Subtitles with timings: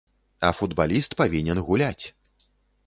[0.47, 2.05] А футбаліст павінен гуляць.